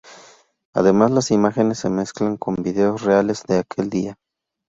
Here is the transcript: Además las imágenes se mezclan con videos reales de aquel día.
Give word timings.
Además 0.73 1.11
las 1.11 1.29
imágenes 1.29 1.77
se 1.77 1.91
mezclan 1.91 2.35
con 2.35 2.55
videos 2.63 3.03
reales 3.03 3.43
de 3.43 3.59
aquel 3.59 3.91
día. 3.91 4.17